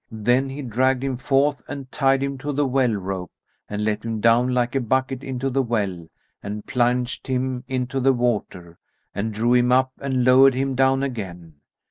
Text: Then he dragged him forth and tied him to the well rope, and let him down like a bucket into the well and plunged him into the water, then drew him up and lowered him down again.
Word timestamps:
Then 0.09 0.49
he 0.49 0.63
dragged 0.63 1.03
him 1.03 1.15
forth 1.15 1.61
and 1.67 1.91
tied 1.91 2.23
him 2.23 2.35
to 2.39 2.51
the 2.51 2.65
well 2.65 2.91
rope, 2.95 3.31
and 3.69 3.83
let 3.85 4.03
him 4.03 4.19
down 4.19 4.47
like 4.51 4.73
a 4.73 4.79
bucket 4.81 5.23
into 5.23 5.51
the 5.51 5.61
well 5.61 6.07
and 6.41 6.65
plunged 6.65 7.27
him 7.27 7.63
into 7.67 7.99
the 7.99 8.11
water, 8.13 8.79
then 9.13 9.29
drew 9.29 9.53
him 9.53 9.71
up 9.71 9.91
and 9.99 10.25
lowered 10.25 10.55
him 10.55 10.73
down 10.73 11.03
again. 11.03 11.57